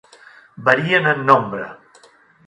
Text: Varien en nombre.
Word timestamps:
Varien 0.69 1.05
en 1.11 1.21
nombre. 1.27 1.67